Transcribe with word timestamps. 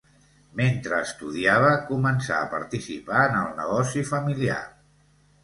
Mentre 0.59 1.01
estudiava, 1.07 1.73
començà 1.89 2.39
a 2.39 2.49
participar 2.55 3.21
en 3.27 3.39
el 3.43 3.53
negoci 3.61 4.05
familiar. 4.15 4.59